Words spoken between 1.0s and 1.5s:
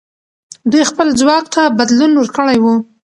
ځواک